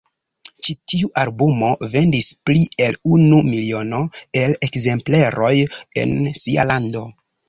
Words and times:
Ĉi 0.67 0.73
tiu 0.91 1.07
albumo 1.23 1.67
vendis 1.91 2.29
pli 2.49 2.63
el 2.85 2.97
unu 3.17 3.41
miliono 3.49 3.99
el 4.41 4.55
ekzemplerojn 4.69 5.77
en 6.05 6.17
sia 6.41 6.67
lando. 6.71 7.03